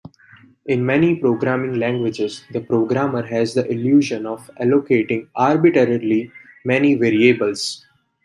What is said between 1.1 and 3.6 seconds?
programming languages, the programmer has